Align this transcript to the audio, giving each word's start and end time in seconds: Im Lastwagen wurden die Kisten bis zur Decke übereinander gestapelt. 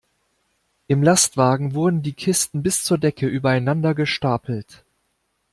Im 0.87 1.03
Lastwagen 1.03 1.75
wurden 1.75 2.01
die 2.01 2.13
Kisten 2.13 2.63
bis 2.63 2.83
zur 2.83 2.97
Decke 2.97 3.27
übereinander 3.27 3.93
gestapelt. 3.93 4.83